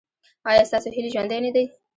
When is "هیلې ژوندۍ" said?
0.95-1.39